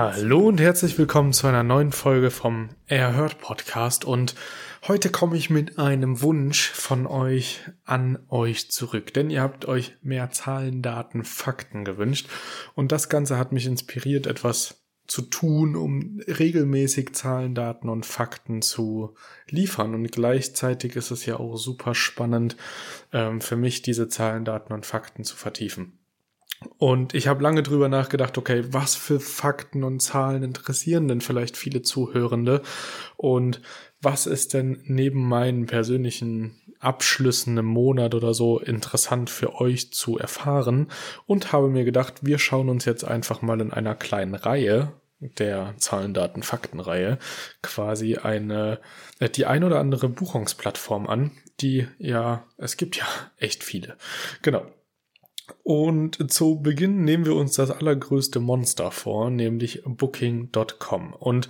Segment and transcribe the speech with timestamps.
[0.00, 4.36] Hallo und herzlich willkommen zu einer neuen Folge vom Erhört Podcast und
[4.86, 9.96] heute komme ich mit einem Wunsch von euch an euch zurück, denn ihr habt euch
[10.00, 12.28] mehr Zahlen, Daten, Fakten gewünscht
[12.76, 18.62] und das Ganze hat mich inspiriert, etwas zu tun, um regelmäßig Zahlen, Daten und Fakten
[18.62, 19.16] zu
[19.48, 19.96] liefern.
[19.96, 22.56] Und gleichzeitig ist es ja auch super spannend
[23.12, 25.97] ähm, für mich, diese Zahlen, Daten und Fakten zu vertiefen.
[26.78, 31.56] Und ich habe lange drüber nachgedacht, okay, was für Fakten und Zahlen interessieren denn vielleicht
[31.56, 32.62] viele Zuhörende?
[33.16, 33.60] Und
[34.00, 40.18] was ist denn neben meinen persönlichen Abschlüssen im Monat oder so interessant für euch zu
[40.18, 40.88] erfahren?
[41.26, 45.74] Und habe mir gedacht, wir schauen uns jetzt einfach mal in einer kleinen Reihe der
[45.78, 47.18] Zahlen, Daten, Fakten-Reihe
[47.62, 48.80] quasi eine,
[49.18, 53.96] äh, die ein oder andere Buchungsplattform an, die ja, es gibt ja echt viele.
[54.42, 54.66] Genau.
[55.62, 61.12] Und zu Beginn nehmen wir uns das allergrößte Monster vor, nämlich Booking.com.
[61.12, 61.48] Und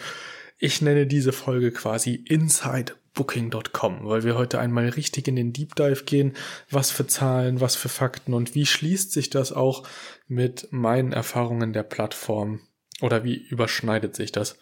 [0.58, 5.74] ich nenne diese Folge quasi Inside Booking.com, weil wir heute einmal richtig in den Deep
[5.74, 6.34] Dive gehen,
[6.70, 9.86] was für Zahlen, was für Fakten und wie schließt sich das auch
[10.28, 12.60] mit meinen Erfahrungen der Plattform
[13.00, 14.56] oder wie überschneidet sich das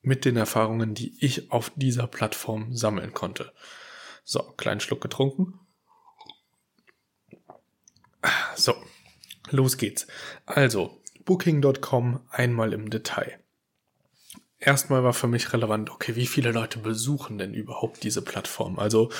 [0.00, 3.52] mit den Erfahrungen, die ich auf dieser Plattform sammeln konnte.
[4.22, 5.58] So, kleinen Schluck getrunken.
[8.54, 8.74] So,
[9.50, 10.06] los geht's.
[10.46, 13.38] Also, Booking.com einmal im Detail.
[14.58, 18.78] Erstmal war für mich relevant, okay, wie viele Leute besuchen denn überhaupt diese Plattform?
[18.78, 19.10] Also,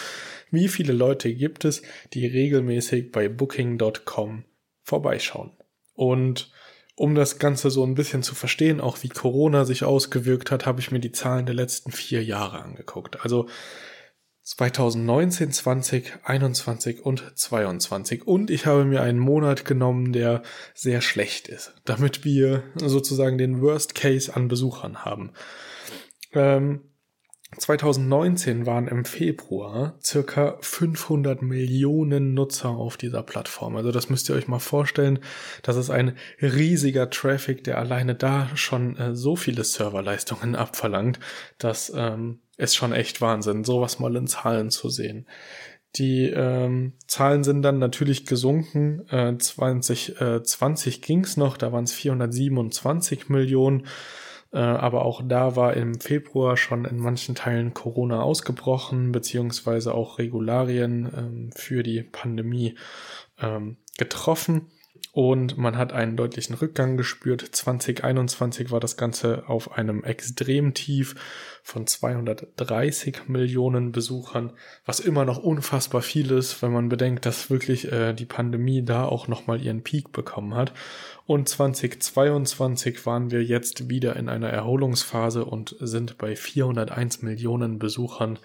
[0.50, 1.82] wie viele Leute gibt es,
[2.14, 4.44] die regelmäßig bei Booking.com
[4.82, 5.52] vorbeischauen?
[5.94, 6.50] Und
[6.94, 10.80] um das Ganze so ein bisschen zu verstehen, auch wie Corona sich ausgewirkt hat, habe
[10.80, 13.20] ich mir die Zahlen der letzten vier Jahre angeguckt.
[13.20, 13.48] Also
[14.46, 18.28] 2019, 20, 21 und 22.
[18.28, 20.42] Und ich habe mir einen Monat genommen, der
[20.72, 25.32] sehr schlecht ist, damit wir sozusagen den Worst Case an Besuchern haben.
[26.32, 26.82] Ähm,
[27.58, 33.74] 2019 waren im Februar circa 500 Millionen Nutzer auf dieser Plattform.
[33.74, 35.18] Also das müsst ihr euch mal vorstellen.
[35.62, 41.18] Das ist ein riesiger Traffic, der alleine da schon äh, so viele Serverleistungen abverlangt,
[41.58, 45.26] dass ähm, ist schon echt Wahnsinn, sowas mal in Zahlen zu sehen.
[45.96, 49.08] Die ähm, Zahlen sind dann natürlich gesunken.
[49.08, 53.86] Äh, 2020 äh, ging's noch, da waren es 427 Millionen.
[54.52, 60.18] Äh, aber auch da war im Februar schon in manchen Teilen Corona ausgebrochen, beziehungsweise auch
[60.18, 62.74] Regularien ähm, für die Pandemie
[63.38, 64.68] ähm, getroffen
[65.12, 67.40] und man hat einen deutlichen Rückgang gespürt.
[67.40, 71.14] 2021 war das Ganze auf einem Extremtief
[71.62, 74.52] von 230 Millionen Besuchern,
[74.84, 79.04] was immer noch unfassbar viel ist, wenn man bedenkt, dass wirklich äh, die Pandemie da
[79.04, 80.72] auch nochmal ihren Peak bekommen hat.
[81.26, 88.38] Und 2022 waren wir jetzt wieder in einer Erholungsphase und sind bei 401 Millionen Besuchern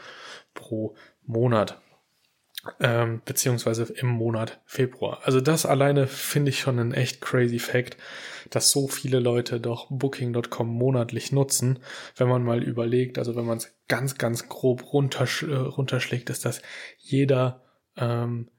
[0.54, 0.96] pro
[1.26, 1.82] Monat
[2.80, 5.22] ähm, beziehungsweise im Monat Februar.
[5.24, 7.98] Also das alleine finde ich schon ein echt crazy Fact,
[8.50, 11.80] dass so viele Leute doch Booking.com monatlich nutzen.
[12.16, 16.46] Wenn man mal überlegt, also wenn man es ganz, ganz grob runtersch äh, runterschlägt, ist
[16.46, 16.62] das
[16.98, 17.64] jeder
[17.98, 18.50] ähm,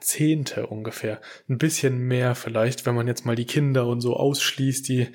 [0.00, 1.20] Zehnte ungefähr.
[1.48, 5.08] Ein bisschen mehr vielleicht, wenn man jetzt mal die Kinder und so ausschließt, die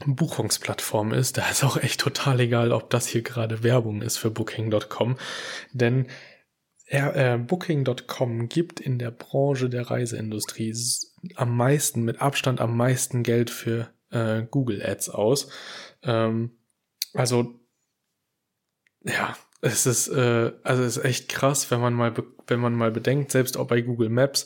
[0.06, 1.38] Buchungsplattform ist.
[1.38, 5.18] Da ist auch echt total egal, ob das hier gerade Werbung ist für Booking.com,
[5.74, 6.08] denn
[6.86, 10.76] äh, Booking.com gibt in der Branche der Reiseindustrie
[11.36, 15.52] am meisten, mit Abstand am meisten Geld für äh, Google Ads aus.
[16.02, 16.58] Ähm,
[17.14, 17.60] also
[19.04, 22.14] ja, es ist, äh, also es ist echt krass, wenn man mal,
[22.48, 24.46] wenn man mal bedenkt, selbst auch bei Google Maps,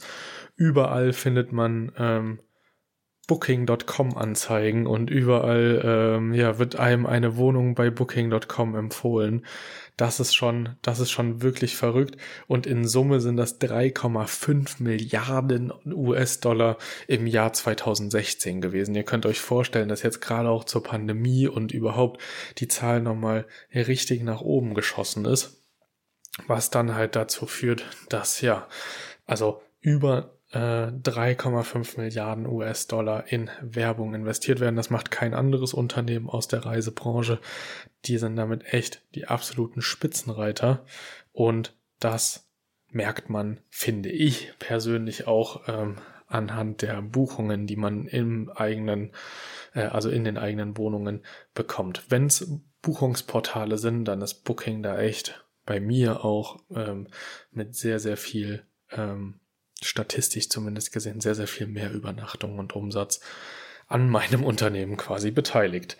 [0.56, 2.40] überall findet man ähm,
[3.28, 9.46] Booking.com Anzeigen und überall ähm, ja, wird einem eine Wohnung bei Booking.com empfohlen.
[9.96, 12.18] Das ist schon, das ist schon wirklich verrückt.
[12.48, 18.96] Und in Summe sind das 3,5 Milliarden US-Dollar im Jahr 2016 gewesen.
[18.96, 22.22] Ihr könnt euch vorstellen, dass jetzt gerade auch zur Pandemie und überhaupt
[22.58, 25.62] die Zahl nochmal richtig nach oben geschossen ist.
[26.48, 28.68] Was dann halt dazu führt, dass ja,
[29.28, 34.76] also über 3,5 äh, Milliarden US-Dollar in Werbung investiert werden.
[34.76, 37.40] Das macht kein anderes Unternehmen aus der Reisebranche.
[38.06, 40.86] Die sind damit echt die absoluten Spitzenreiter.
[41.32, 42.48] Und das
[42.90, 45.98] merkt man, finde ich persönlich auch ähm,
[46.28, 49.12] anhand der Buchungen, die man im eigenen,
[49.74, 51.24] äh, also in den eigenen Wohnungen
[51.56, 52.04] bekommt.
[52.10, 57.08] Wenn es Buchungsportale sind, dann ist Booking da echt bei mir auch ähm,
[57.52, 59.40] mit sehr, sehr viel ähm,
[59.86, 63.20] statistisch zumindest gesehen sehr, sehr viel mehr Übernachtung und Umsatz
[63.88, 65.98] an meinem Unternehmen quasi beteiligt.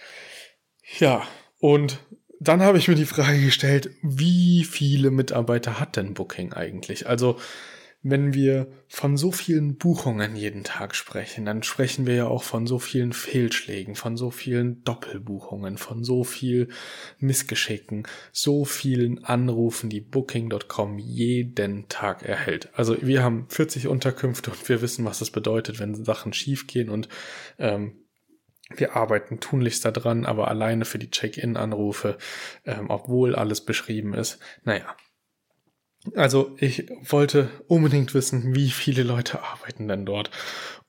[1.00, 1.28] Ja,
[1.60, 2.00] und
[2.40, 7.08] dann habe ich mir die Frage gestellt, wie viele Mitarbeiter hat denn Booking eigentlich?
[7.08, 7.40] Also
[8.04, 12.68] wenn wir von so vielen Buchungen jeden Tag sprechen, dann sprechen wir ja auch von
[12.68, 16.68] so vielen Fehlschlägen, von so vielen Doppelbuchungen, von so viel
[17.20, 22.70] Missgeschicken, so vielen Anrufen, die Booking.com jeden Tag erhält.
[22.74, 27.08] Also wir haben 40 Unterkünfte und wir wissen, was es bedeutet, wenn Sachen schiefgehen und
[27.58, 28.04] ähm,
[28.76, 32.18] wir arbeiten tunlichst daran, aber alleine für die Check-in-Anrufe,
[32.66, 34.96] ähm, obwohl alles beschrieben ist, naja,
[36.16, 40.32] also ich wollte unbedingt wissen, wie viele Leute arbeiten denn dort.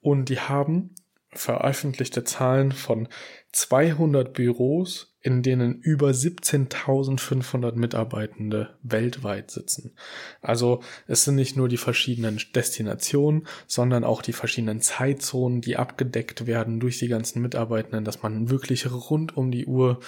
[0.00, 0.94] Und die haben
[1.30, 3.08] veröffentlichte Zahlen von
[3.52, 9.96] 200 Büros, in denen über 17.500 Mitarbeitende weltweit sitzen.
[10.40, 16.46] Also es sind nicht nur die verschiedenen Destinationen, sondern auch die verschiedenen Zeitzonen, die abgedeckt
[16.46, 20.00] werden durch die ganzen Mitarbeitenden, dass man wirklich rund um die Uhr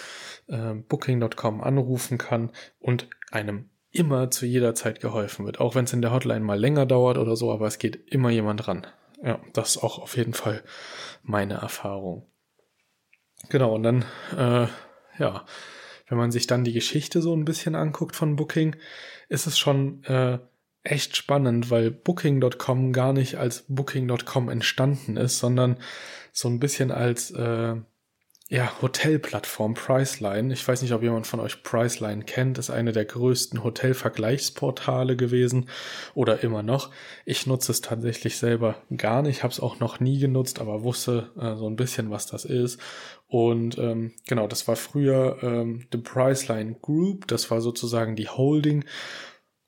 [0.48, 5.60] äh, Booking.com anrufen kann und einem immer zu jeder Zeit geholfen wird.
[5.60, 8.30] Auch wenn es in der Hotline mal länger dauert oder so, aber es geht immer
[8.30, 8.86] jemand ran.
[9.22, 10.62] Ja, das ist auch auf jeden Fall
[11.22, 12.26] meine Erfahrung.
[13.48, 14.04] Genau, und dann,
[14.36, 14.66] äh,
[15.18, 15.44] ja,
[16.08, 18.76] wenn man sich dann die Geschichte so ein bisschen anguckt von Booking,
[19.28, 20.38] ist es schon äh,
[20.82, 25.78] echt spannend, weil Booking.com gar nicht als Booking.com entstanden ist, sondern
[26.32, 27.76] so ein bisschen als äh,
[28.48, 30.52] ja, Hotelplattform Priceline.
[30.52, 32.58] Ich weiß nicht, ob jemand von euch Priceline kennt.
[32.58, 35.68] Ist eine der größten Hotelvergleichsportale gewesen
[36.14, 36.92] oder immer noch.
[37.24, 41.32] Ich nutze es tatsächlich selber gar nicht, habe es auch noch nie genutzt, aber wusste
[41.36, 42.80] äh, so ein bisschen, was das ist.
[43.26, 47.26] Und ähm, genau, das war früher ähm, The Priceline Group.
[47.26, 48.84] Das war sozusagen die Holding.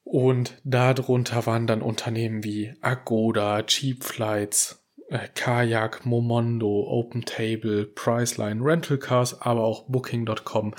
[0.05, 8.99] Und darunter waren dann Unternehmen wie Agoda, Cheap Flights, äh, Kajak, Momondo, OpenTable, Priceline, Rental
[8.99, 10.75] Cars, aber auch Booking.com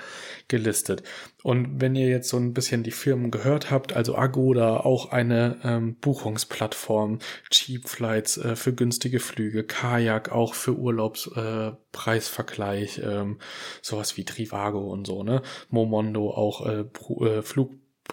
[0.48, 1.02] gelistet.
[1.42, 5.58] Und wenn ihr jetzt so ein bisschen die Firmen gehört habt, also Agoda, auch eine
[5.64, 7.18] ähm, Buchungsplattform,
[7.50, 13.40] Cheap Flights äh, für günstige Flüge, Kajak auch für Urlaubspreisvergleich, äh, ähm,
[13.82, 15.42] sowas wie Trivago und so, ne?
[15.70, 16.86] Momondo auch äh,
[17.26, 17.72] äh, Flug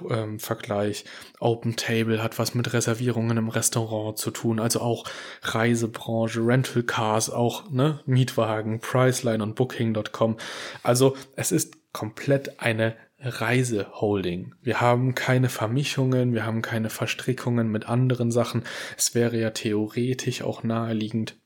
[0.08, 1.04] ähm, Vergleich.
[1.40, 5.04] Open Table hat was mit Reservierungen im Restaurant zu tun, also auch
[5.42, 10.36] Reisebranche, Rental Cars, auch ne, Mietwagen, Priceline und Booking.com.
[10.82, 14.54] Also es ist komplett eine Reiseholding.
[14.62, 18.64] Wir haben keine Vermischungen, wir haben keine Verstrickungen mit anderen Sachen.
[18.96, 21.36] Es wäre ja theoretisch auch naheliegend,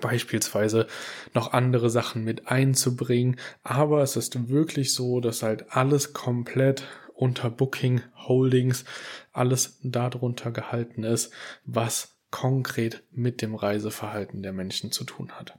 [0.00, 0.86] beispielsweise
[1.34, 3.36] noch andere Sachen mit einzubringen.
[3.62, 6.84] Aber es ist wirklich so, dass halt alles komplett
[7.20, 8.84] unter Booking Holdings
[9.32, 11.32] alles darunter gehalten ist,
[11.64, 15.58] was konkret mit dem Reiseverhalten der Menschen zu tun hat.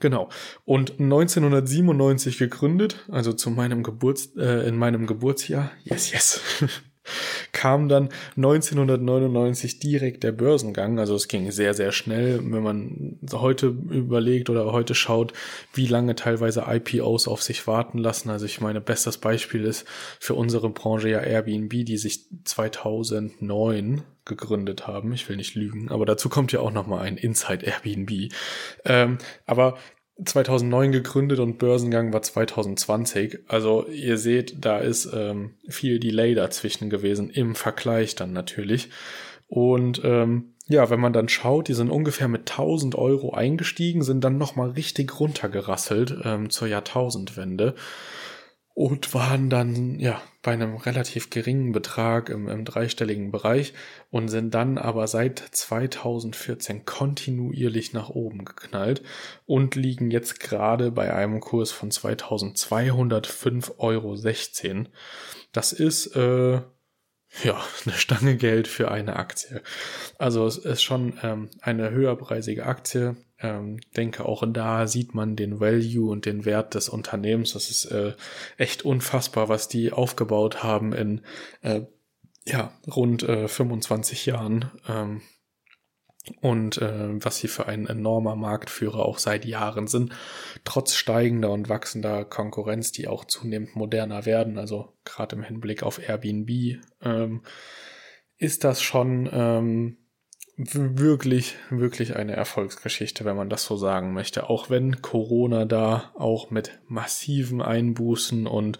[0.00, 0.28] Genau.
[0.64, 5.70] Und 1997 gegründet, also zu meinem Geburts, äh, in meinem Geburtsjahr.
[5.84, 6.40] Yes, yes.
[7.52, 10.98] kam dann 1999 direkt der Börsengang.
[10.98, 15.32] Also es ging sehr, sehr schnell, wenn man heute überlegt oder heute schaut,
[15.74, 18.30] wie lange teilweise IPOs auf sich warten lassen.
[18.30, 19.86] Also ich meine, bestes Beispiel ist
[20.20, 25.12] für unsere Branche ja Airbnb, die sich 2009 gegründet haben.
[25.12, 28.32] Ich will nicht lügen, aber dazu kommt ja auch noch mal ein Inside Airbnb.
[28.84, 29.76] Ähm, aber
[30.22, 33.40] 2009 gegründet und Börsengang war 2020.
[33.48, 38.90] Also ihr seht, da ist ähm, viel Delay dazwischen gewesen, im Vergleich dann natürlich.
[39.48, 44.22] Und ähm, ja, wenn man dann schaut, die sind ungefähr mit 1000 Euro eingestiegen, sind
[44.22, 47.74] dann nochmal richtig runtergerasselt ähm, zur Jahrtausendwende
[48.74, 53.74] und waren dann ja bei einem relativ geringen Betrag im, im dreistelligen Bereich
[54.10, 59.02] und sind dann aber seit 2014 kontinuierlich nach oben geknallt
[59.46, 64.16] und liegen jetzt gerade bei einem Kurs von 2205,16 Euro.
[65.52, 66.62] Das ist äh,
[67.44, 69.62] ja, eine Stange Geld für eine Aktie.
[70.18, 73.16] Also es ist schon ähm, eine höherpreisige Aktie.
[73.42, 77.52] Ähm, denke auch da sieht man den Value und den Wert des Unternehmens.
[77.52, 78.14] Das ist äh,
[78.56, 81.20] echt unfassbar, was die aufgebaut haben in
[81.62, 81.82] äh,
[82.46, 84.70] ja rund äh, 25 Jahren.
[84.88, 85.22] Ähm,
[86.40, 90.12] und äh, was sie für ein enormer Marktführer auch seit Jahren sind,
[90.64, 95.98] trotz steigender und wachsender Konkurrenz, die auch zunehmend moderner werden, also gerade im Hinblick auf
[95.98, 97.42] Airbnb, ähm,
[98.38, 99.96] ist das schon ähm,
[100.56, 104.48] wirklich, wirklich eine Erfolgsgeschichte, wenn man das so sagen möchte.
[104.50, 108.78] Auch wenn Corona da auch mit massiven Einbußen und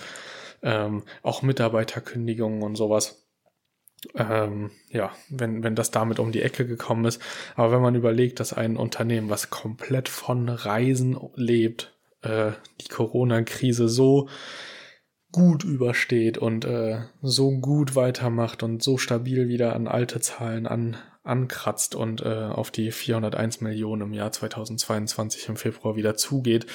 [0.62, 3.22] ähm, auch Mitarbeiterkündigungen und sowas
[4.14, 7.22] ähm, ja, wenn, wenn das damit um die Ecke gekommen ist.
[7.54, 13.88] Aber wenn man überlegt, dass ein Unternehmen, was komplett von Reisen lebt, äh, die Corona-Krise
[13.88, 14.28] so
[15.30, 20.96] gut übersteht und äh, so gut weitermacht und so stabil wieder an alte Zahlen an,
[21.22, 26.66] ankratzt und äh, auf die 401 Millionen im Jahr 2022 im Februar wieder zugeht,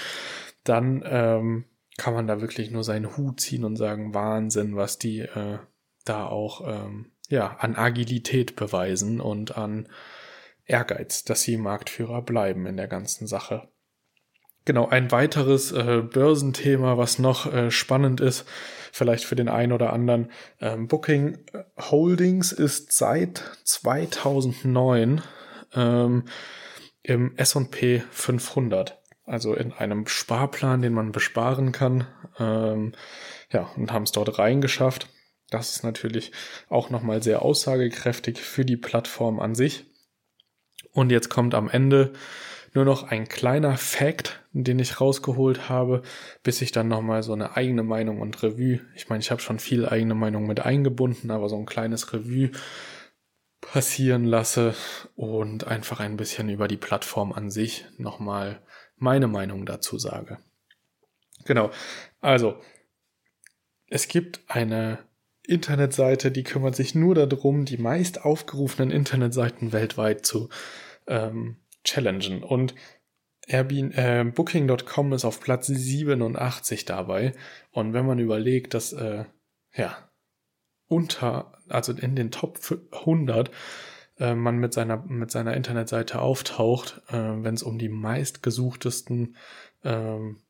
[0.64, 1.66] dann ähm,
[1.98, 5.60] kann man da wirklich nur seinen Hut ziehen und sagen, Wahnsinn, was die äh,
[6.06, 9.90] da auch ähm, ja, an Agilität beweisen und an
[10.66, 13.70] Ehrgeiz, dass sie Marktführer bleiben in der ganzen Sache.
[14.68, 18.46] Genau, ein weiteres äh, Börsenthema, was noch äh, spannend ist,
[18.92, 20.30] vielleicht für den einen oder anderen.
[20.60, 21.38] Ähm, Booking
[21.80, 25.22] Holdings ist seit 2009
[25.74, 26.26] ähm,
[27.02, 32.06] im S&P 500, also in einem Sparplan, den man besparen kann.
[32.38, 32.92] Ähm,
[33.50, 35.08] ja, und haben es dort reingeschafft.
[35.50, 36.34] Das ist natürlich
[36.68, 39.86] auch nochmal sehr aussagekräftig für die Plattform an sich.
[40.92, 42.12] Und jetzt kommt am Ende
[42.78, 46.04] nur noch ein kleiner Fact, den ich rausgeholt habe,
[46.44, 49.58] bis ich dann nochmal so eine eigene Meinung und Revue, ich meine, ich habe schon
[49.58, 52.52] viel eigene Meinung mit eingebunden, aber so ein kleines Revue
[53.62, 54.76] passieren lasse
[55.16, 58.62] und einfach ein bisschen über die Plattform an sich nochmal
[58.96, 60.38] meine Meinung dazu sage.
[61.46, 61.72] Genau.
[62.22, 62.62] Also,
[63.88, 65.00] es gibt eine
[65.42, 70.50] Internetseite, die kümmert sich nur darum, die meist aufgerufenen Internetseiten weltweit zu
[71.08, 71.58] ähm,
[71.88, 72.44] challengen.
[72.44, 72.76] Und
[73.48, 77.34] Airbnb, äh, Booking.com ist auf Platz 87 dabei.
[77.72, 79.26] Und wenn man überlegt, dass äh,
[79.74, 80.10] ja
[80.88, 82.60] unter, also in den Top
[82.92, 83.52] 100
[84.20, 89.36] äh, man mit seiner mit seiner Internetseite auftaucht, äh, wenn es um die meistgesuchtesten
[89.84, 90.42] ähm,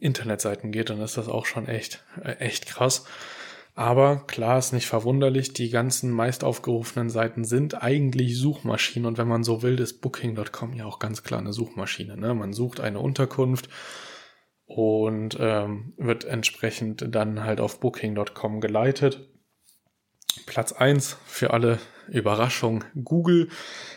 [0.00, 3.06] Internetseiten geht, dann ist das auch schon echt äh, echt krass.
[3.74, 9.26] Aber klar ist nicht verwunderlich, die ganzen meist aufgerufenen Seiten sind eigentlich Suchmaschinen und wenn
[9.26, 12.16] man so will, ist Booking.com ja auch ganz klar eine Suchmaschine.
[12.16, 12.34] Ne?
[12.34, 13.68] Man sucht eine Unterkunft
[14.66, 19.28] und ähm, wird entsprechend dann halt auf Booking.com geleitet.
[20.46, 21.78] Platz eins für alle
[22.08, 23.48] Überraschung Google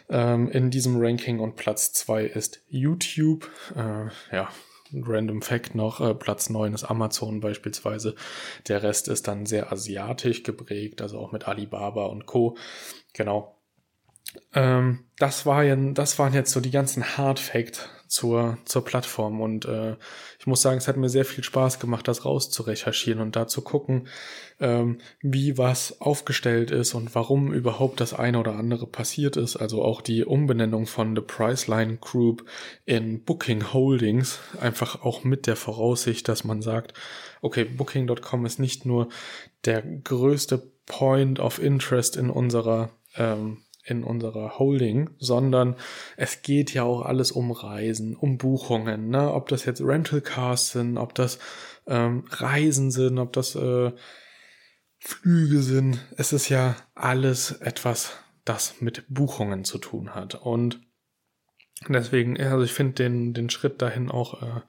[0.10, 3.50] ähm, in diesem Ranking und Platz zwei ist YouTube.
[3.76, 4.50] Äh, ja,
[4.94, 8.16] Random Fact noch, äh, Platz 9 ist Amazon beispielsweise.
[8.68, 12.58] Der Rest ist dann sehr asiatisch geprägt, also auch mit Alibaba und Co.
[13.14, 13.58] Genau.
[14.54, 19.42] Ähm, das, war das waren jetzt so die ganzen Hard Facts zur, zur Plattform.
[19.42, 19.96] Und äh,
[20.40, 23.62] ich muss sagen, es hat mir sehr viel Spaß gemacht, das rauszurecherchieren und da zu
[23.62, 24.08] gucken,
[24.60, 29.56] ähm, wie was aufgestellt ist und warum überhaupt das eine oder andere passiert ist.
[29.56, 32.46] Also auch die Umbenennung von The Priceline Group
[32.86, 36.94] in Booking Holdings, einfach auch mit der Voraussicht, dass man sagt,
[37.42, 39.10] okay, Booking.com ist nicht nur
[39.66, 45.76] der größte Point of Interest in unserer ähm, in unserer Holding, sondern
[46.18, 49.34] es geht ja auch alles um Reisen, um Buchungen, ne?
[49.34, 51.40] ob das jetzt Rental Cars sind, ob das
[51.88, 53.92] ähm, Reisen sind, ob das äh,
[55.00, 56.06] Flüge sind.
[56.18, 58.14] Es ist ja alles etwas,
[58.46, 60.36] das mit Buchungen zu tun hat.
[60.36, 60.80] Und
[61.88, 64.62] Deswegen, also ich finde den, den Schritt dahin auch äh,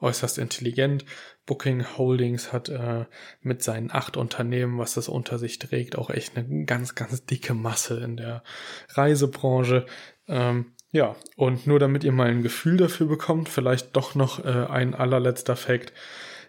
[0.00, 1.04] äußerst intelligent.
[1.46, 3.04] Booking Holdings hat äh,
[3.42, 7.54] mit seinen acht Unternehmen, was das unter sich trägt, auch echt eine ganz, ganz dicke
[7.54, 8.42] Masse in der
[8.90, 9.86] Reisebranche.
[10.26, 14.66] Ähm, ja, und nur damit ihr mal ein Gefühl dafür bekommt, vielleicht doch noch äh,
[14.66, 15.92] ein allerletzter Fakt,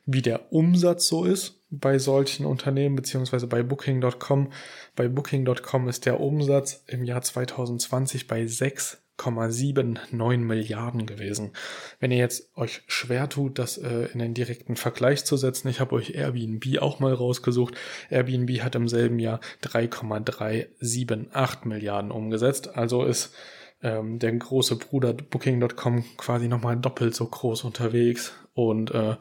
[0.06, 4.52] wie der Umsatz so ist bei solchen Unternehmen, beziehungsweise bei Booking.com.
[4.96, 11.52] Bei Booking.com ist der Umsatz im Jahr 2020 bei sechs 1,79 Milliarden gewesen.
[12.00, 15.80] Wenn ihr jetzt euch schwer tut, das äh, in den direkten Vergleich zu setzen, ich
[15.80, 17.76] habe euch Airbnb auch mal rausgesucht.
[18.10, 22.76] Airbnb hat im selben Jahr 3,378 Milliarden umgesetzt.
[22.76, 23.34] Also ist
[23.82, 28.34] ähm, der große Bruder Booking.com quasi nochmal doppelt so groß unterwegs.
[28.54, 29.16] Und äh,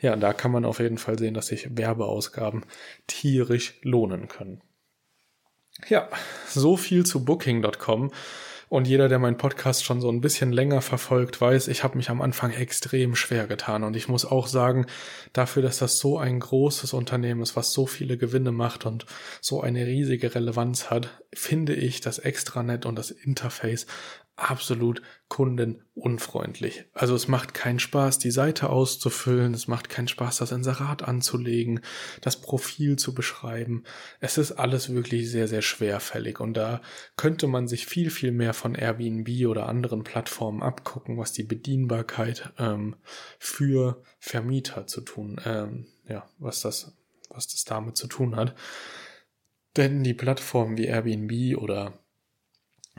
[0.00, 2.64] ja, da kann man auf jeden Fall sehen, dass sich Werbeausgaben
[3.06, 4.62] tierisch lohnen können.
[5.88, 6.08] Ja,
[6.46, 8.10] so viel zu Booking.com.
[8.70, 12.08] Und jeder, der meinen Podcast schon so ein bisschen länger verfolgt, weiß, ich habe mich
[12.08, 13.82] am Anfang extrem schwer getan.
[13.82, 14.86] Und ich muss auch sagen,
[15.32, 19.06] dafür, dass das so ein großes Unternehmen ist, was so viele Gewinne macht und
[19.40, 23.86] so eine riesige Relevanz hat, finde ich das Extranet und das Interface
[24.40, 26.84] absolut kundenunfreundlich.
[26.92, 31.80] Also es macht keinen Spaß, die Seite auszufüllen, es macht keinen Spaß, das Inserat anzulegen,
[32.20, 33.84] das Profil zu beschreiben.
[34.18, 36.80] Es ist alles wirklich sehr, sehr schwerfällig und da
[37.16, 42.52] könnte man sich viel, viel mehr von Airbnb oder anderen Plattformen abgucken, was die Bedienbarkeit
[42.58, 42.96] ähm,
[43.38, 46.96] für Vermieter zu tun, ähm, ja, was das,
[47.28, 48.54] was das damit zu tun hat.
[49.76, 52.00] Denn die Plattformen wie Airbnb oder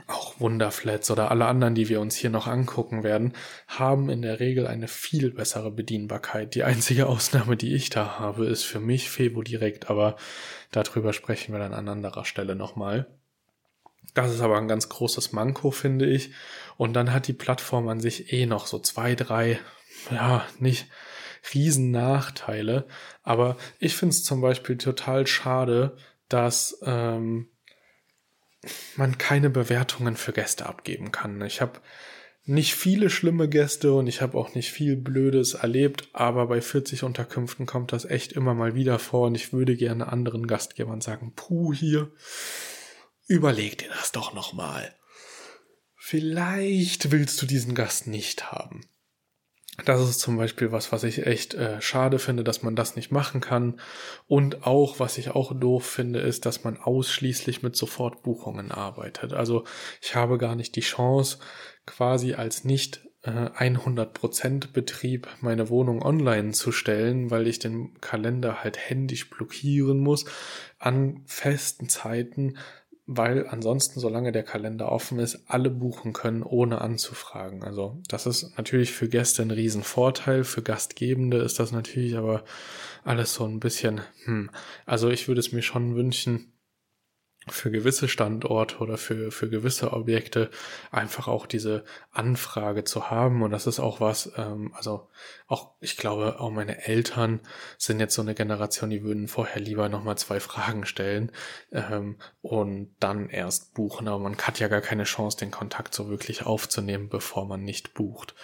[0.06, 3.32] auch Wunderflats oder alle anderen, die wir uns hier noch angucken werden,
[3.68, 6.54] haben in der Regel eine viel bessere Bedienbarkeit.
[6.54, 10.16] Die einzige Ausnahme, die ich da habe, ist für mich Fevo direkt, aber
[10.70, 13.06] darüber sprechen wir dann an anderer Stelle nochmal.
[14.14, 16.32] Das ist aber ein ganz großes Manko, finde ich.
[16.76, 19.58] Und dann hat die Plattform an sich eh noch so zwei, drei,
[20.10, 20.86] ja, nicht
[21.54, 22.86] riesen Nachteile.
[23.22, 25.96] Aber ich finde es zum Beispiel total schade,
[26.28, 27.48] dass ähm,
[28.96, 31.40] man keine Bewertungen für Gäste abgeben kann.
[31.42, 31.80] Ich habe
[32.44, 37.04] nicht viele schlimme Gäste und ich habe auch nicht viel Blödes erlebt, aber bei 40
[37.04, 41.32] Unterkünften kommt das echt immer mal wieder vor und ich würde gerne anderen Gastgebern sagen,
[41.36, 42.10] puh, hier,
[43.28, 44.94] überleg dir das doch nochmal.
[45.96, 48.84] Vielleicht willst du diesen Gast nicht haben.
[49.86, 53.10] Das ist zum Beispiel was, was ich echt äh, schade finde, dass man das nicht
[53.10, 53.80] machen kann.
[54.28, 59.32] Und auch, was ich auch doof finde, ist, dass man ausschließlich mit Sofortbuchungen arbeitet.
[59.32, 59.64] Also
[60.02, 61.38] ich habe gar nicht die Chance,
[61.86, 68.62] quasi als nicht äh, 100% Betrieb meine Wohnung online zu stellen, weil ich den Kalender
[68.62, 70.26] halt händisch blockieren muss
[70.78, 72.58] an festen Zeiten,
[73.06, 77.64] weil ansonsten, solange der Kalender offen ist, alle buchen können, ohne anzufragen.
[77.64, 82.44] Also das ist natürlich für Gäste ein Riesenvorteil, für Gastgebende ist das natürlich aber
[83.04, 84.50] alles so ein bisschen, hm.
[84.86, 86.51] Also ich würde es mir schon wünschen,
[87.48, 90.50] für gewisse Standorte oder für, für gewisse Objekte
[90.90, 93.42] einfach auch diese Anfrage zu haben.
[93.42, 95.08] Und das ist auch was, ähm, also
[95.48, 97.40] auch, ich glaube, auch meine Eltern
[97.78, 101.32] sind jetzt so eine Generation, die würden vorher lieber nochmal zwei Fragen stellen
[101.72, 104.08] ähm, und dann erst buchen.
[104.08, 107.94] Aber man hat ja gar keine Chance, den Kontakt so wirklich aufzunehmen, bevor man nicht
[107.94, 108.34] bucht.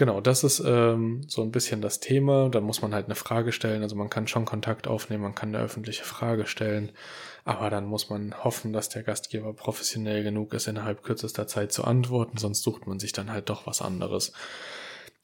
[0.00, 2.48] Genau, das ist ähm, so ein bisschen das Thema.
[2.48, 3.82] Da muss man halt eine Frage stellen.
[3.82, 6.92] Also man kann schon Kontakt aufnehmen, man kann eine öffentliche Frage stellen,
[7.44, 11.84] aber dann muss man hoffen, dass der Gastgeber professionell genug ist, innerhalb kürzester Zeit zu
[11.84, 14.32] antworten, sonst sucht man sich dann halt doch was anderes.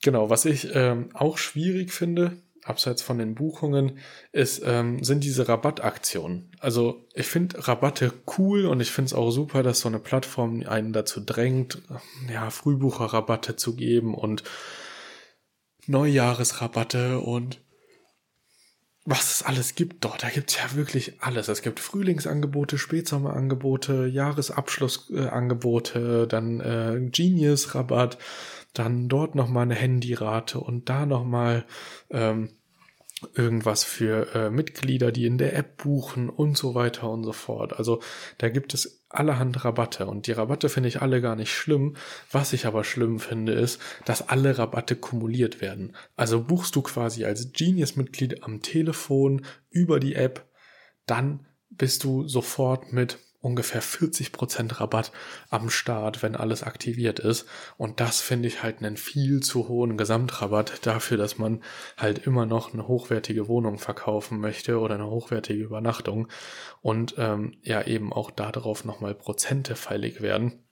[0.02, 3.98] Genau, was ich ähm, auch schwierig finde, abseits von den Buchungen,
[4.33, 6.50] ist, ähm, sind diese Rabattaktionen.
[6.59, 10.62] Also ich finde Rabatte cool und ich finde es auch super, dass so eine Plattform
[10.66, 11.83] einen dazu drängt,
[12.33, 14.42] ja, Frühbucherrabatte zu geben und
[15.87, 17.61] Neujahresrabatte und
[19.07, 20.23] was es alles gibt dort.
[20.23, 21.49] Da gibt es ja wirklich alles.
[21.49, 28.19] Es gibt Frühlingsangebote, Spätsommerangebote, Jahresabschlussangebote, dann äh, Genius-Rabatt
[28.75, 31.64] dann dort nochmal eine Handyrate und da nochmal
[32.11, 32.51] ähm,
[33.35, 37.79] irgendwas für äh, Mitglieder, die in der App buchen und so weiter und so fort.
[37.79, 38.01] Also
[38.38, 41.96] da gibt es allerhand Rabatte und die Rabatte finde ich alle gar nicht schlimm.
[42.31, 45.96] Was ich aber schlimm finde, ist, dass alle Rabatte kumuliert werden.
[46.16, 50.48] Also buchst du quasi als Genius-Mitglied am Telefon über die App,
[51.07, 55.12] dann bist du sofort mit ungefähr 40% Rabatt
[55.50, 57.46] am Start, wenn alles aktiviert ist.
[57.78, 61.62] Und das finde ich halt einen viel zu hohen Gesamtrabatt dafür, dass man
[61.96, 66.26] halt immer noch eine hochwertige Wohnung verkaufen möchte oder eine hochwertige Übernachtung.
[66.82, 70.64] Und ähm, ja eben auch darauf nochmal Prozente feilig werden.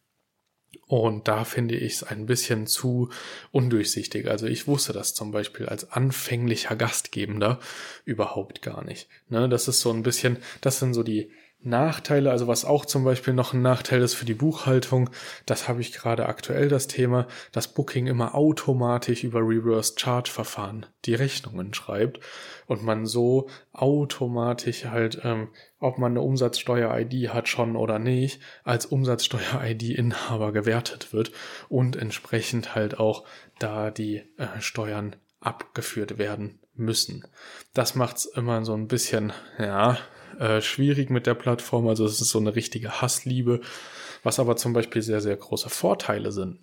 [0.88, 3.08] Und da finde ich es ein bisschen zu
[3.52, 4.28] undurchsichtig.
[4.28, 7.60] Also ich wusste das zum Beispiel als anfänglicher Gastgebender
[8.04, 9.08] überhaupt gar nicht.
[9.28, 11.30] Ne, das ist so ein bisschen, das sind so die
[11.64, 15.10] Nachteile, also was auch zum Beispiel noch ein Nachteil ist für die Buchhaltung,
[15.46, 20.86] das habe ich gerade aktuell das Thema, dass Booking immer automatisch über Reverse Charge Verfahren
[21.04, 22.20] die Rechnungen schreibt
[22.66, 25.48] und man so automatisch halt, ähm,
[25.80, 31.32] ob man eine Umsatzsteuer-ID hat schon oder nicht, als Umsatzsteuer-ID-Inhaber gewertet wird
[31.68, 33.24] und entsprechend halt auch
[33.58, 37.26] da die äh, Steuern abgeführt werden müssen.
[37.72, 39.98] Das macht's immer so ein bisschen, ja,
[40.38, 41.88] äh, schwierig mit der Plattform.
[41.88, 43.60] Also es ist so eine richtige Hassliebe.
[44.22, 46.58] Was aber zum Beispiel sehr, sehr große Vorteile sind,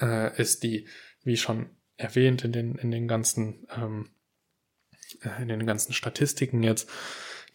[0.00, 0.88] äh, ist die,
[1.22, 4.10] wie schon erwähnt in den, in den ganzen, ähm,
[5.22, 6.88] äh, in den ganzen Statistiken jetzt,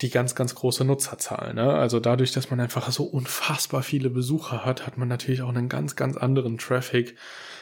[0.02, 1.54] die ganz, ganz große Nutzerzahl.
[1.54, 1.74] Ne?
[1.74, 5.68] Also dadurch, dass man einfach so unfassbar viele Besucher hat, hat man natürlich auch einen
[5.68, 7.18] ganz, ganz anderen Traffic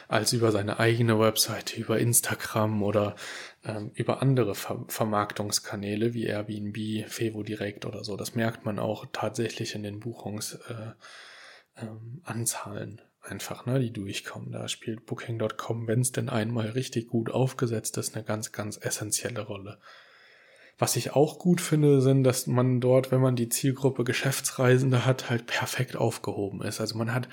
[0.08, 3.14] als über seine eigene Webseite, über Instagram oder
[3.64, 8.16] ähm, über andere Ver Vermarktungskanäle wie Airbnb, Fevo Direct oder so.
[8.16, 10.96] Das merkt man auch tatsächlich in den Buchungsanzahlen
[11.76, 14.50] äh, ähm, einfach, ne, die durchkommen.
[14.50, 19.42] Da spielt Booking.com, wenn es denn einmal richtig gut aufgesetzt ist, eine ganz, ganz essentielle
[19.42, 19.78] Rolle.
[20.80, 25.28] Was ich auch gut finde, sind, dass man dort, wenn man die Zielgruppe Geschäftsreisende hat,
[25.28, 26.80] halt perfekt aufgehoben ist.
[26.80, 27.28] Also man hat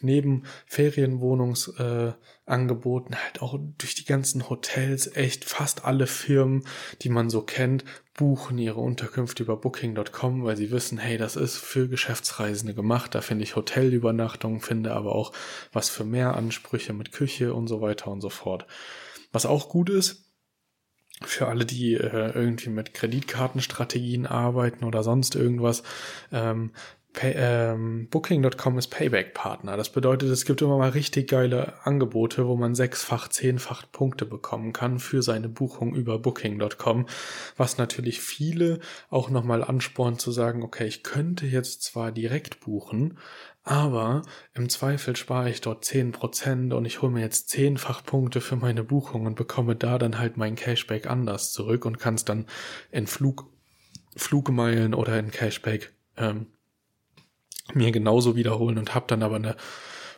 [0.00, 6.66] neben Ferienwohnungsangeboten äh, halt auch durch die ganzen Hotels echt fast alle Firmen,
[7.00, 11.56] die man so kennt, buchen ihre Unterkünfte über Booking.com, weil sie wissen, hey, das ist
[11.56, 13.14] für Geschäftsreisende gemacht.
[13.14, 15.32] Da finde ich Hotelübernachtungen, finde aber auch
[15.72, 18.66] was für mehr Ansprüche mit Küche und so weiter und so fort.
[19.32, 20.29] Was auch gut ist,
[21.22, 25.82] für alle, die äh, irgendwie mit Kreditkartenstrategien arbeiten oder sonst irgendwas.
[26.32, 26.72] Ähm,
[27.22, 29.76] ähm, Booking.com ist Payback-Partner.
[29.76, 34.72] Das bedeutet, es gibt immer mal richtig geile Angebote, wo man sechsfach, zehnfach Punkte bekommen
[34.72, 37.06] kann für seine Buchung über Booking.com,
[37.56, 38.78] was natürlich viele
[39.10, 43.18] auch nochmal anspornt zu sagen, okay, ich könnte jetzt zwar direkt buchen,
[43.62, 44.22] aber
[44.54, 48.56] im Zweifel spare ich dort zehn Prozent und ich hole mir jetzt zehnfach Punkte für
[48.56, 52.46] meine Buchung und bekomme da dann halt mein Cashback anders zurück und kann es dann
[52.90, 53.46] in Flug,
[54.16, 56.46] Flugmeilen oder in Cashback ähm,
[57.74, 59.56] mir genauso wiederholen und habe dann aber eine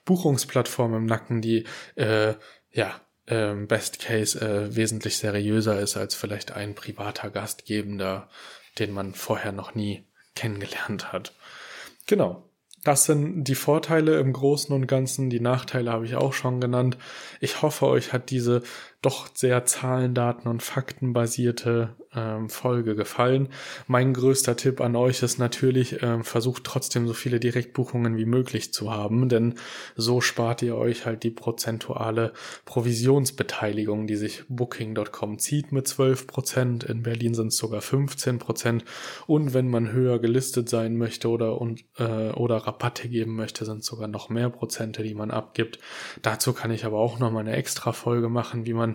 [0.05, 1.65] Buchungsplattform im Nacken, die
[1.97, 2.35] äh,
[2.71, 8.29] ja ähm, Best Case äh, wesentlich seriöser ist als vielleicht ein privater Gastgebender,
[8.79, 11.35] den man vorher noch nie kennengelernt hat.
[12.07, 12.49] Genau.
[12.85, 15.31] Das sind die Vorteile im Großen und Ganzen.
[15.31, 16.99] Die Nachteile habe ich auch schon genannt.
[17.41, 18.63] Ich hoffe, euch hat diese
[19.03, 23.49] doch sehr Zahlen, Daten und Fakten basierte ähm, Folge gefallen.
[23.87, 28.73] Mein größter Tipp an euch ist natürlich, ähm, versucht trotzdem so viele Direktbuchungen wie möglich
[28.73, 29.55] zu haben, denn
[29.97, 32.33] so spart ihr euch halt die prozentuale
[32.65, 36.85] Provisionsbeteiligung, die sich Booking.com zieht mit 12 Prozent.
[36.85, 38.85] In Berlin sind es sogar 15 Prozent.
[39.27, 43.79] Und wenn man höher gelistet sein möchte oder, und, äh, oder Rabatte geben möchte, sind
[43.79, 45.79] es sogar noch mehr Prozente, die man abgibt.
[46.23, 48.92] Dazu kann ich aber auch noch mal eine extra Folge machen, wie man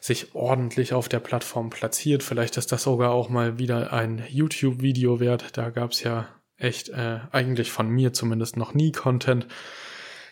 [0.00, 2.22] sich ordentlich auf der Plattform platziert.
[2.22, 5.56] Vielleicht ist das sogar auch mal wieder ein YouTube-Video wert.
[5.56, 9.46] Da gab es ja echt äh, eigentlich von mir zumindest noch nie Content.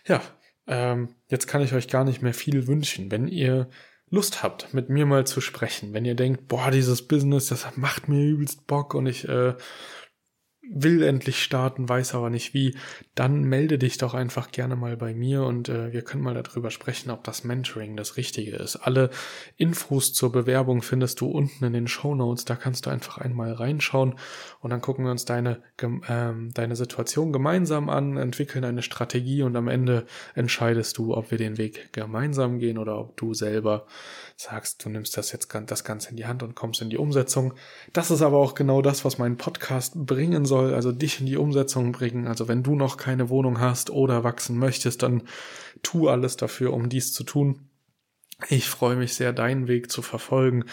[0.06, 0.20] Ja,
[0.66, 3.10] ähm, jetzt kann ich euch gar nicht mehr viel wünschen.
[3.10, 3.68] Wenn ihr
[4.10, 8.08] Lust habt, mit mir mal zu sprechen, wenn ihr denkt, boah, dieses Business, das macht
[8.08, 9.54] mir übelst Bock und ich äh,
[10.70, 12.76] will endlich starten, weiß aber nicht wie,
[13.14, 16.70] dann melde dich doch einfach gerne mal bei mir und äh, wir können mal darüber
[16.70, 18.76] sprechen, ob das Mentoring das Richtige ist.
[18.76, 19.10] Alle
[19.56, 22.44] Infos zur Bewerbung findest du unten in den Show Notes.
[22.44, 24.14] Da kannst du einfach einmal reinschauen
[24.60, 25.62] und dann gucken wir uns deine,
[26.08, 31.38] ähm, deine Situation gemeinsam an, entwickeln eine Strategie und am Ende entscheidest du, ob wir
[31.38, 33.86] den Weg gemeinsam gehen oder ob du selber
[34.36, 37.54] sagst, du nimmst das jetzt das Ganze in die Hand und kommst in die Umsetzung.
[37.92, 41.36] Das ist aber auch genau das, was mein Podcast bringen soll, also dich in die
[41.36, 42.26] Umsetzung bringen.
[42.26, 45.22] Also wenn du noch keine Wohnung hast oder wachsen möchtest, dann
[45.82, 47.68] tu alles dafür, um dies zu tun.
[48.48, 50.64] Ich freue mich sehr, deinen Weg zu verfolgen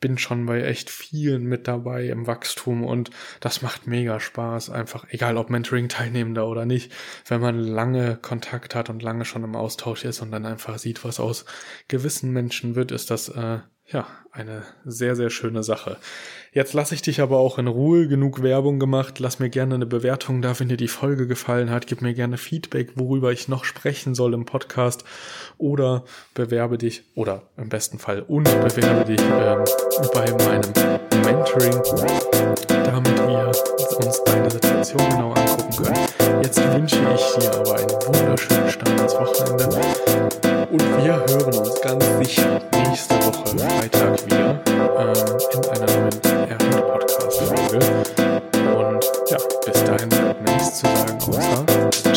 [0.00, 4.70] bin schon bei echt vielen mit dabei im Wachstum und das macht mega Spaß.
[4.70, 6.92] Einfach, egal ob Mentoring-Teilnehmender oder nicht,
[7.26, 11.04] wenn man lange Kontakt hat und lange schon im Austausch ist und dann einfach sieht,
[11.04, 11.44] was aus
[11.88, 13.58] gewissen Menschen wird, ist das äh,
[13.90, 15.96] ja, eine sehr, sehr schöne Sache.
[16.52, 19.18] Jetzt lasse ich dich aber auch in Ruhe, genug Werbung gemacht.
[19.18, 21.86] Lass mir gerne eine Bewertung da, wenn dir die Folge gefallen hat.
[21.86, 25.04] Gib mir gerne Feedback, worüber ich noch sprechen soll im Podcast.
[25.56, 29.64] Oder bewerbe dich, oder im besten Fall und bewerbe dich ähm,
[30.12, 30.72] bei meinem
[31.24, 31.80] Mentoring,
[32.68, 33.52] damit wir
[34.04, 36.42] uns deine Situation genau angucken können.
[36.42, 40.47] Jetzt wünsche ich dir aber einen wunderschönen Start ins Wochenende.
[40.70, 45.14] Und wir hören uns ganz sicher nächste Woche Freitag wieder ähm,
[45.54, 47.78] in einer neuen Erhard-Podcast-Folge.
[48.76, 52.07] Und ja, bis dahin bleibt mir nichts zu sagen, außer.